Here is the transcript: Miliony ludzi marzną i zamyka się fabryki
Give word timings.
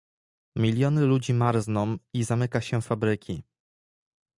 Miliony 0.55 1.01
ludzi 1.05 1.33
marzną 1.33 1.97
i 2.13 2.23
zamyka 2.23 2.61
się 2.61 2.81
fabryki 2.81 3.43